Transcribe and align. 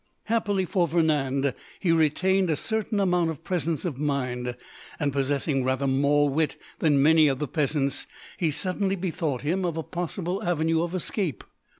Happily 0.23 0.65
for 0.65 0.87
Vernand, 0.87 1.53
he 1.79 1.91
retained 1.91 2.49
a 2.49 2.55
certain 2.55 2.99
amount 2.99 3.29
of 3.29 3.43
presence 3.43 3.85
of 3.85 3.99
mind, 3.99 4.57
and 4.99 5.13
possessing 5.13 5.63
rather 5.63 5.85
more 5.85 6.27
wit 6.27 6.57
than 6.79 7.03
many 7.03 7.27
of 7.27 7.37
the 7.37 7.47
peasants, 7.47 8.07
he 8.35 8.49
suddenly 8.49 8.95
bethought 8.95 9.43
him 9.43 9.63
of 9.63 9.77
a 9.77 9.83
possible 9.83 10.41
avenue 10.41 10.81
of 10.81 10.95
escape. 10.95 11.43